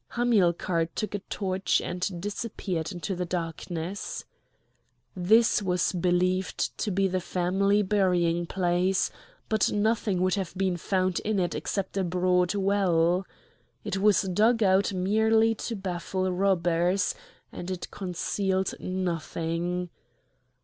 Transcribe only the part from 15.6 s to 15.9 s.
to